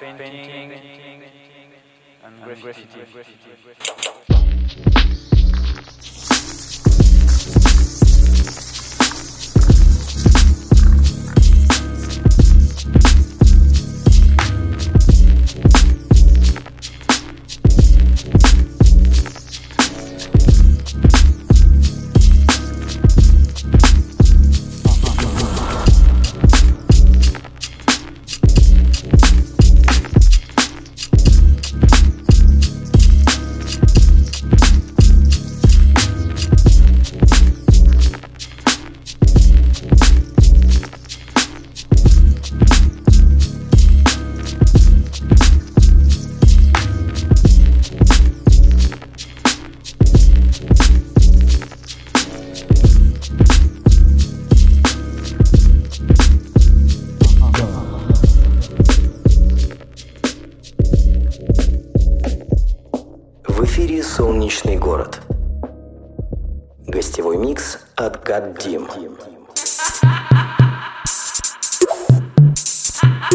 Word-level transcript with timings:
painting, 0.00 0.72
and 2.24 2.42
graffiti. 2.42 3.00
And 3.00 3.12
graffiti. 3.12 3.50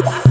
back 0.02 0.26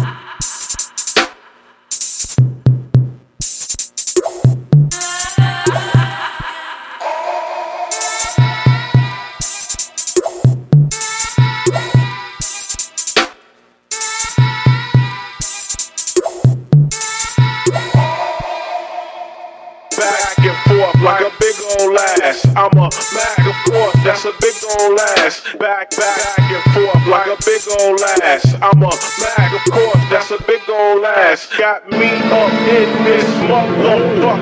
and 20.40 20.58
forth 20.66 21.02
like 21.02 21.22
a 21.22 21.32
big 21.40 21.56
old 21.80 21.98
ass. 21.98 22.46
I'm 22.56 22.72
a 22.78 22.90
back 22.90 23.40
and 23.40 23.56
forth 23.68 23.99
that's 24.10 24.26
a 24.26 24.34
big 24.42 24.56
old 24.82 25.00
ass. 25.00 25.44
Back, 25.60 25.92
back, 25.92 26.40
and 26.40 26.64
forth 26.74 27.06
like 27.06 27.28
a 27.28 27.38
big 27.46 27.62
old 27.80 28.02
ass. 28.02 28.56
I'm 28.56 28.82
a 28.82 28.90
mag, 28.90 29.54
of 29.54 29.62
course. 29.72 30.02
That's 30.10 30.32
a 30.32 30.42
big 30.48 30.68
old 30.68 31.06
ass. 31.06 31.46
Got 31.56 31.88
me 31.92 32.10
up 32.34 32.50
in 32.74 32.90
this 33.06 33.30
motherfucker. 33.46 34.34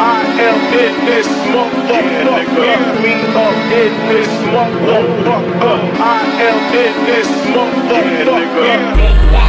I 0.00 0.24
am 0.40 0.56
in 0.80 1.04
this 1.04 1.28
motherfucker. 1.28 2.56
Get 2.56 2.80
me 3.04 3.12
up 3.36 3.52
in 3.68 3.92
this 4.08 4.32
motherfucker. 4.48 5.76
I 6.00 6.24
am 6.48 6.72
in 6.72 6.94
this 7.04 7.28
motherfucker. 7.52 9.41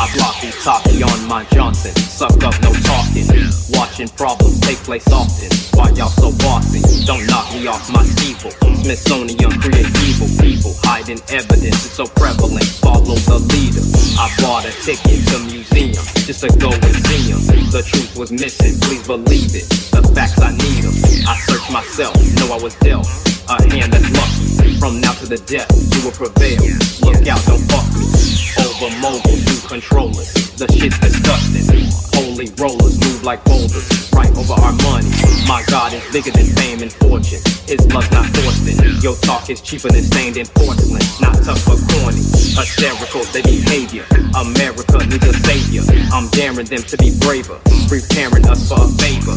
I 0.00 0.08
block 0.16 0.40
these 0.40 0.56
talkie 0.64 1.02
on 1.04 1.28
my 1.28 1.44
Johnson. 1.52 1.92
Suck 1.92 2.32
up, 2.40 2.56
no 2.64 2.72
talking. 2.88 3.28
Watching 3.76 4.08
problems 4.16 4.58
take 4.60 4.80
place 4.80 5.04
often. 5.12 5.52
Why 5.76 5.92
y'all 5.92 6.08
so 6.08 6.32
bossy? 6.40 6.80
Don't 7.04 7.20
knock 7.28 7.52
me 7.52 7.66
off 7.66 7.84
my 7.92 8.02
steeple. 8.02 8.50
Smithsonian 8.80 9.52
create 9.60 9.92
evil 10.08 10.32
people 10.40 10.72
hiding 10.88 11.20
evidence. 11.28 11.84
It's 11.84 12.00
so 12.00 12.06
prevalent. 12.16 12.64
Follow 12.80 13.12
the 13.28 13.44
leader. 13.52 13.84
I 14.16 14.32
bought 14.40 14.64
a 14.64 14.72
ticket 14.80 15.20
to 15.36 15.38
museum 15.52 16.00
just 16.24 16.48
to 16.48 16.50
go 16.56 16.72
and 16.72 16.96
see 17.04 17.36
him. 17.36 17.68
The 17.68 17.84
truth 17.84 18.16
was 18.16 18.32
missing. 18.32 18.80
Please 18.80 19.04
believe 19.04 19.52
it. 19.52 19.68
The 19.92 20.00
facts 20.16 20.40
I 20.40 20.56
need 20.56 20.80
them. 20.80 20.96
I 21.28 21.36
searched 21.44 21.70
myself. 21.70 22.16
Know 22.40 22.56
I 22.56 22.58
was 22.58 22.74
dealt 22.80 23.04
a 23.52 23.60
hand 23.68 23.92
that's 23.92 24.08
lucky. 24.16 24.78
From 24.80 25.00
now 25.00 25.12
to 25.20 25.26
the 25.26 25.36
death, 25.44 25.68
you 25.92 26.04
will 26.04 26.16
prevail. 26.16 26.56
Look 27.04 27.26
out, 27.28 27.44
don't 27.44 27.60
fuck 27.68 27.84
me. 27.98 28.29
Over 28.82 28.96
mobile, 29.00 29.36
you 29.36 29.68
controllers. 29.68 30.32
The 30.56 30.66
shit's 30.72 30.98
disgusting. 31.00 32.09
Rollers 32.48 32.96
move 32.96 33.22
like 33.22 33.44
boulders. 33.44 33.84
Right 34.12 34.30
over 34.36 34.54
our 34.54 34.72
money. 34.88 35.10
My 35.44 35.62
God 35.68 35.92
is 35.92 36.00
bigger 36.12 36.30
than 36.30 36.46
fame 36.56 36.80
and 36.80 36.92
fortune. 36.92 37.40
His 37.68 37.84
love's 37.92 38.10
not 38.10 38.26
forced. 38.32 38.64
Your 39.04 39.16
talk 39.16 39.50
is 39.50 39.60
cheaper 39.60 39.88
than 39.88 40.04
stained 40.04 40.36
in 40.36 40.46
porcelain. 40.56 41.04
Not 41.20 41.36
tough 41.44 41.60
but 41.68 41.80
corny. 41.92 42.24
Hysterical, 42.56 43.24
they 43.32 43.42
behavior. 43.42 44.04
America 44.36 45.04
needs 45.04 45.26
a 45.28 45.34
savior. 45.44 45.84
I'm 46.12 46.28
daring 46.30 46.66
them 46.66 46.82
to 46.82 46.96
be 46.96 47.12
braver. 47.20 47.60
Preparing 47.88 48.48
us 48.48 48.68
for 48.68 48.80
a 48.80 48.88
favor. 48.96 49.36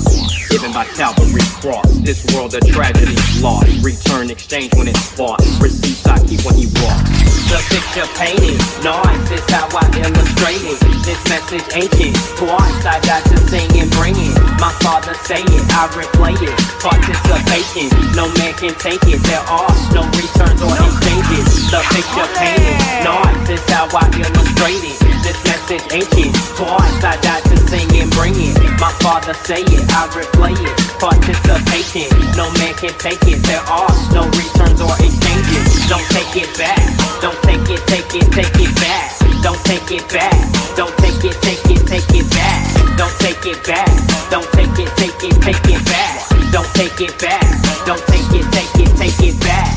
Given 0.49 0.71
by 0.71 0.85
Calvary's 0.95 1.51
cross. 1.59 1.87
This 1.99 2.23
world 2.31 2.55
a 2.55 2.61
tragedy. 2.61 3.15
Lost. 3.43 3.67
Return 3.83 4.31
exchange 4.31 4.73
when 4.75 4.87
it's 4.87 5.11
bought. 5.17 5.39
Receipts 5.59 6.07
I 6.07 6.19
keep 6.23 6.39
when 6.47 6.55
he 6.55 6.67
walks. 6.79 7.09
The 7.51 7.59
picture 7.69 8.07
painted. 8.15 8.57
Nice 8.83 9.31
is 9.31 9.43
how 9.51 9.67
I 9.75 9.85
illustrate 9.99 10.63
it. 10.63 10.79
This 11.03 11.21
message 11.27 11.67
ancient. 11.75 12.15
Twice 12.37 12.85
got 13.01 13.25
to 13.31 13.37
sing 13.49 13.69
and 13.79 13.89
bring 13.97 14.13
it. 14.13 14.35
My 14.61 14.71
father 14.85 15.13
say 15.25 15.41
it. 15.41 15.63
I 15.73 15.87
replay 15.95 16.37
it. 16.37 16.53
Participation. 16.83 17.89
No 18.13 18.29
man 18.37 18.53
can 18.53 18.75
take 18.77 19.01
it. 19.07 19.19
There 19.23 19.45
are 19.49 19.73
no 19.95 20.03
returns 20.13 20.61
or 20.61 20.73
exchanges. 20.77 21.71
The 21.71 21.81
picture 21.89 22.29
painted. 22.37 22.77
Nice 23.01 23.49
is 23.49 23.65
how 23.71 23.89
I 23.89 24.05
illustrate 24.13 24.83
it. 24.83 24.97
This 25.23 25.39
message 25.47 25.85
ancient. 25.91 26.35
Twice 26.59 27.03
I 27.03 27.15
got 27.23 27.41
to 27.49 27.57
sing 27.71 27.89
and 27.97 28.11
bring 28.11 28.35
it. 28.35 28.59
My 28.77 28.91
father 29.01 29.33
say 29.33 29.63
it. 29.63 29.83
I 29.89 30.07
replay 30.13 30.53
it. 30.53 30.75
Participation. 30.99 32.09
No 32.37 32.51
man 32.59 32.73
can 32.75 32.93
take 32.99 33.23
it. 33.25 33.39
There 33.47 33.63
are 33.71 33.91
no 34.13 34.27
returns 34.27 34.81
or 34.81 34.93
exchanges. 34.99 35.87
Don't 35.89 36.05
take 36.11 36.35
it 36.35 36.51
back. 36.57 36.79
Don't 37.21 37.41
take 37.43 37.63
it, 37.69 37.81
take 37.87 38.13
it, 38.15 38.31
take 38.31 38.59
it 38.59 38.75
back. 38.75 39.11
Don't 39.41 39.63
take 39.65 39.91
it 39.91 40.07
back. 40.11 40.35
Don't 40.75 40.95
take 40.97 41.23
it, 41.23 41.41
take 41.41 41.65
it, 41.71 41.87
take 41.87 42.15
it 42.15 42.29
back. 42.31 42.72
Don't 42.97 43.15
take 43.19 43.45
it 43.45 43.59
back. 43.65 43.89
Don't 44.29 44.45
take 44.53 44.77
it, 44.77 44.89
take 44.97 45.17
it, 45.23 45.35
take 45.41 45.65
it 45.65 45.81
back. 45.85 46.29
Don't 46.51 46.69
take 46.77 47.01
it 47.01 47.17
back. 47.19 47.41
Don't 47.85 48.01
take 48.07 48.29
it, 48.37 48.45
take 48.53 48.75
it, 48.85 48.89
take 48.97 49.19
it 49.25 49.39
back. 49.41 49.73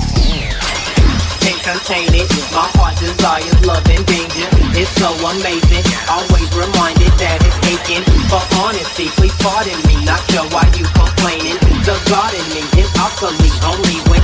Can't 1.41 1.63
contain 1.65 2.13
it. 2.13 2.29
My 2.53 2.69
heart 2.77 2.99
desires 2.99 3.57
love 3.65 3.87
and 3.89 4.05
danger. 4.07 4.49
It's 4.77 4.91
so 5.01 5.09
amazing. 5.33 5.85
Always 6.13 6.49
reminded 6.53 7.13
that 7.17 7.39
it's 7.41 7.59
aching. 7.73 8.05
For 8.29 8.43
honesty, 8.61 9.09
please 9.17 9.35
pardon 9.41 9.79
me. 9.89 10.05
Not 10.05 10.21
sure 10.31 10.45
why 10.53 10.69
you 10.77 10.85
complaining. 10.93 11.57
The 11.89 11.97
God 12.11 12.35
in 12.37 12.47
me 12.53 12.63
is 12.83 12.91
obsolete 13.01 13.59
only 13.65 13.97
when. 14.11 14.16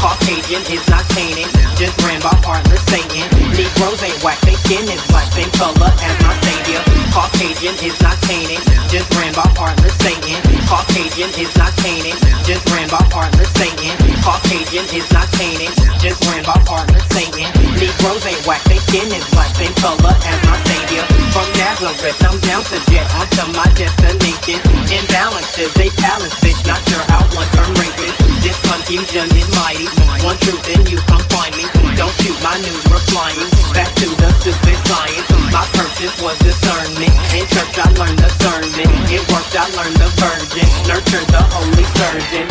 Caucasian 0.00 0.62
is 0.70 0.84
not 0.88 1.04
tainted. 1.16 1.48
Just 1.76 1.96
ran 2.04 2.20
by 2.20 2.32
heartless 2.44 2.80
Satan. 2.88 3.24
Negroes 3.52 4.00
ain't 4.02 4.16
whack. 4.24 4.40
They 4.44 4.56
skin 4.64 4.84
is 4.88 5.02
black. 5.08 5.28
Same 5.32 5.50
color 5.56 5.92
as 5.92 6.16
my 6.24 6.32
savior. 6.44 6.80
Caucasian 7.12 7.76
is 7.84 7.96
not 8.00 8.16
tainted. 8.24 8.60
Just 8.88 9.08
ran 9.16 9.32
by 9.36 9.44
heartless 9.56 9.96
Satan. 10.00 10.40
Caucasian 10.68 11.30
is 11.36 11.52
not 11.56 11.72
tainted. 11.80 12.16
Just 12.44 12.64
ran 12.72 12.88
by 12.88 13.02
heartless 13.12 13.50
Satan. 13.56 13.92
Caucasian 14.24 14.86
is 14.92 15.08
not 15.12 15.28
tainted. 15.36 15.72
Just 16.00 16.20
ran 16.28 16.44
by 16.44 16.56
heartless 16.68 17.04
Satan. 17.12 17.48
Negroes 17.76 18.24
ain't 18.24 18.42
whack. 18.46 18.62
They 18.68 18.80
skin 18.88 19.08
is 19.12 19.26
black. 19.32 19.52
Same 19.56 19.74
color 19.80 20.14
as 20.16 20.40
my 20.48 20.56
savior. 20.68 21.04
From 21.32 21.48
Nazareth, 21.56 22.20
I'm 22.24 22.38
down 22.40 22.62
to 22.72 22.78
jet 22.88 23.06
onto 23.16 23.44
my 23.52 23.68
destination. 23.76 24.60
Imbalances, 24.88 25.72
they 25.76 25.90
balance 26.00 26.36
bitch. 26.40 26.60
Not 26.68 26.80
sure 26.88 27.04
how 27.08 27.24
one 27.36 27.48
turn 27.52 27.72
racist. 27.80 28.16
This 28.40 28.58
confusion 28.64 29.28
is 29.36 29.48
mighty. 29.56 29.85
One 30.24 30.36
truth 30.42 30.66
in 30.68 30.86
you, 30.86 30.98
come 31.06 31.22
find 31.30 31.54
me. 31.56 31.64
Don't 31.96 32.12
shoot 32.20 32.36
my 32.42 32.56
news, 32.58 32.84
replying. 32.90 33.48
Back 33.72 33.90
to 34.02 34.06
the 34.10 34.28
stupid 34.42 34.78
science. 34.86 35.28
My 35.52 35.64
purpose 35.72 36.16
was 36.20 36.36
discernment. 36.42 37.14
In 37.32 37.44
church, 37.48 37.76
I 37.78 37.88
learned 37.96 38.18
the 38.18 38.30
sermon. 38.42 38.90
It 39.08 39.22
worked, 39.32 39.54
I 39.54 39.66
learned 39.78 39.96
the 39.96 40.10
virgin. 40.20 40.68
Nurtured 40.90 41.28
the 41.32 41.42
holy 41.54 41.86
surgeon. 41.96 42.48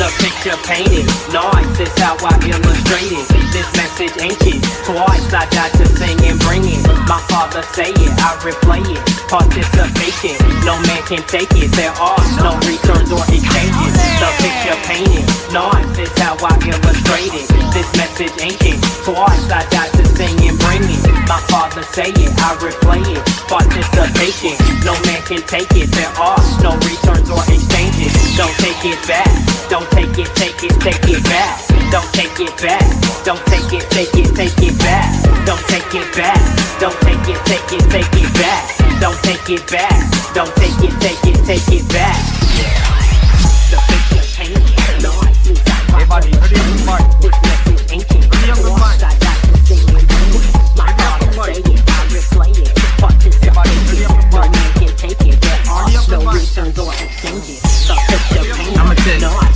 The 0.00 0.08
picture 0.16 0.56
painted, 0.64 1.04
nice 1.28 1.78
is 1.78 1.92
how 2.00 2.16
I 2.24 2.32
illustrate 2.48 3.12
it. 3.12 3.26
This 3.52 3.68
message 3.76 4.16
ancient, 4.18 4.64
twice 4.84 5.28
I 5.34 5.44
got 5.52 5.70
to 5.76 5.86
sing 5.96 6.18
and 6.24 6.40
bring 6.40 6.64
it. 6.64 6.89
My 7.10 7.18
father 7.26 7.66
say 7.74 7.90
it, 7.90 8.12
I 8.22 8.38
replay 8.38 8.86
it. 8.86 9.02
Participation, 9.26 10.38
no 10.62 10.78
man 10.86 11.02
can 11.10 11.26
take 11.26 11.50
it. 11.58 11.66
There 11.74 11.90
are 11.98 12.22
no 12.38 12.54
returns 12.62 13.10
or 13.10 13.26
exchanges. 13.26 13.94
The 14.22 14.30
picture 14.38 14.78
painted, 14.86 15.26
nice 15.50 15.90
is 15.98 16.14
how 16.22 16.38
I 16.38 16.54
illustrate 16.62 17.34
it. 17.34 17.50
This 17.74 17.90
message 17.98 18.30
ancient, 18.38 18.78
twice 19.02 19.42
I 19.50 19.66
got 19.74 19.90
to 19.98 20.06
sing 20.14 20.38
and 20.38 20.54
bring 20.62 20.86
it. 20.86 21.02
My 21.26 21.42
father 21.50 21.82
say 21.82 22.14
it, 22.14 22.30
I 22.46 22.54
replay 22.62 23.02
it. 23.02 23.22
Participation, 23.50 24.54
no 24.86 24.94
man 25.02 25.18
can 25.26 25.42
take 25.50 25.74
it. 25.74 25.90
There 25.90 26.14
are 26.14 26.38
no 26.62 26.78
returns 26.78 27.26
or 27.26 27.42
exchanges. 27.50 28.09
Don't 28.36 28.54
take 28.58 28.84
it 28.84 29.00
back. 29.06 29.26
Don't 29.68 29.88
take 29.90 30.16
it, 30.18 30.28
take 30.34 30.62
it, 30.64 30.74
take 30.80 31.08
it 31.08 31.22
back. 31.24 31.60
Don't 31.90 32.06
take 32.12 32.40
it 32.40 32.56
back. 32.62 32.82
Don't 33.24 33.40
take 33.46 33.72
it, 33.72 33.84
take 33.90 34.14
it, 34.14 34.34
take 34.34 34.58
it 34.62 34.78
back. 34.78 35.06
Don't 35.46 35.60
take 35.68 35.94
it 35.94 36.08
back. 36.16 36.38
Don't 36.80 36.96
take 37.02 37.28
it, 37.28 37.38
take 37.46 37.72
it, 37.72 37.84
take 37.90 38.14
it 38.16 38.32
back. 38.34 38.62
Don't 39.00 39.18
take 39.22 39.50
it 39.50 39.66
back. 39.70 39.92
Don't 40.34 40.54
take 40.56 40.82
it, 40.82 40.94
take 41.00 41.24
it, 41.26 41.38
take 41.44 41.68
it 41.68 41.88
back. 41.92 42.16
The 43.70 43.78
picture 43.88 44.24
painted, 44.34 45.02
no, 45.02 45.10
I 45.10 45.32
see 45.42 45.54
that. 45.54 45.80
Everybody, 45.92 46.30
ready 46.32 46.56
on 46.58 46.66
the 46.70 46.84
mic. 46.88 47.04
This 47.20 47.36
message 47.44 47.92
ancient. 47.92 48.24
Ready 48.34 48.50
on 48.50 48.62
the. 48.62 48.70
Twice 48.70 49.02
I 49.02 49.12
got 49.20 49.36
to 49.42 49.56
sing 49.66 49.84
it. 49.94 50.06
My 50.76 50.90
father 50.96 51.30
say 51.44 51.60
it, 51.60 51.80
I 51.86 52.06
replay 52.08 52.52
it. 52.56 52.72
Participation, 52.98 54.30
no 54.30 54.40
man 54.40 54.72
can 54.74 54.96
take 54.96 55.20
it. 55.26 55.49
There 56.10 56.18
are 56.18 56.24
Ready 56.26 56.26
up 56.26 56.26
the 56.26 56.26
no 56.26 56.32
mic. 56.32 56.40
returns 56.40 56.78
or 56.78 56.92
exchanges. 56.92 57.62
The 57.86 57.94
picture 58.08 58.54
painted, 58.54 58.78
I'ma 58.78 58.94
tell 58.94 59.14
you. 59.14 59.20
no, 59.20 59.30
I 59.30 59.49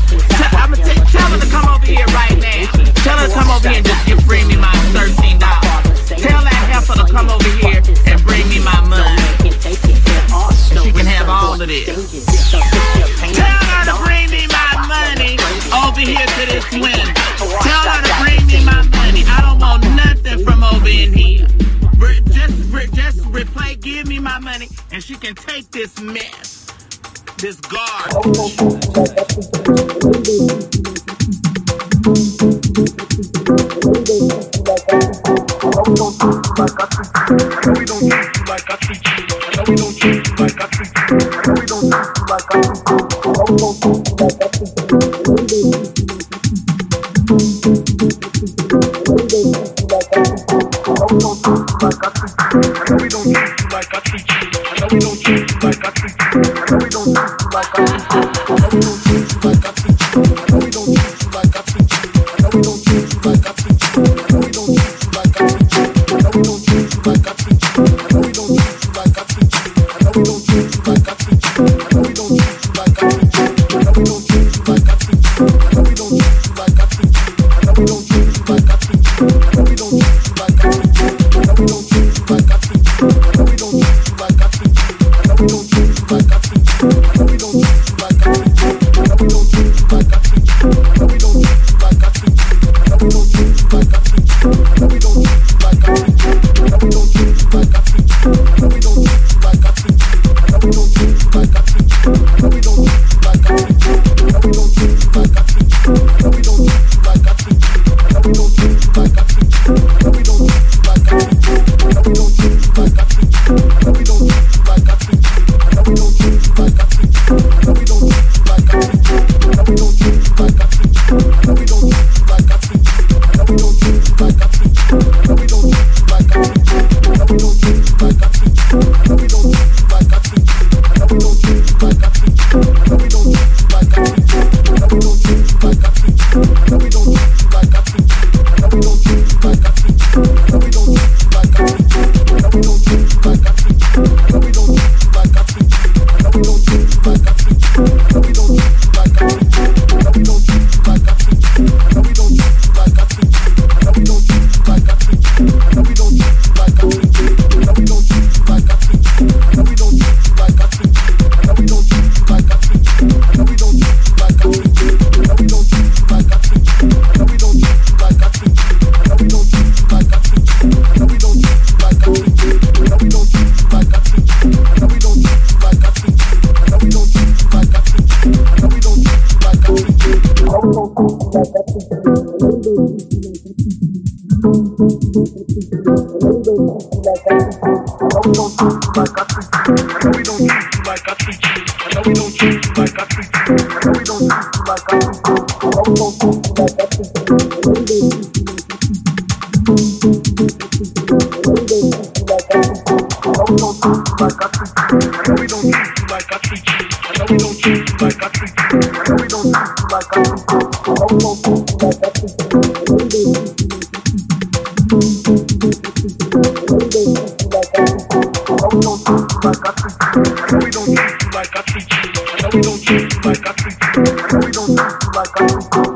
I 220.37 220.46
treat 220.48 220.74
you 220.74 220.94
like 221.35 221.56
I 221.56 221.62
treat 221.62 221.90
you. 221.90 222.12
I 222.32 222.42
know 222.42 222.50
we 222.54 222.62
don't 222.62 222.82
treat 222.82 223.14
you 223.14 223.20
like 223.24 223.46
I 223.46 223.52
treat 223.54 223.78
you. 223.80 224.02
I 224.02 224.32
know 224.32 224.40
we 224.46 224.52
don't 224.52 224.76
treat 224.76 225.02
you 225.02 225.12
like 225.14 225.40
I 225.40 225.48
treat 225.48 225.87
you. 225.88 225.93